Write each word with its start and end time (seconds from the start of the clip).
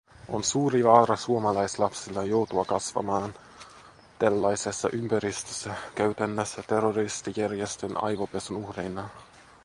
On 0.35 0.43
suuri 0.43 0.83
vaara 0.83 1.15
suomalaislapsille 1.15 2.25
joutua 2.25 2.65
kasvamaan 2.65 3.33
tällaisessa 4.19 4.89
ympäristössä– 4.93 5.75
käytännössä 5.99 6.63
terroristijärjestön 6.67 8.03
aivopesun 8.03 8.57
uhreina. 8.65 9.09